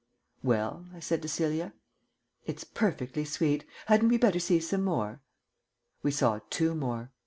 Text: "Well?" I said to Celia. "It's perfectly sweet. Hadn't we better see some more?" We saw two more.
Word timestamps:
"Well?" 0.41 0.87
I 0.95 0.99
said 0.99 1.21
to 1.21 1.27
Celia. 1.27 1.75
"It's 2.47 2.63
perfectly 2.63 3.23
sweet. 3.23 3.65
Hadn't 3.85 4.09
we 4.09 4.17
better 4.17 4.39
see 4.39 4.59
some 4.59 4.83
more?" 4.83 5.21
We 6.01 6.09
saw 6.09 6.39
two 6.49 6.73
more. 6.73 7.11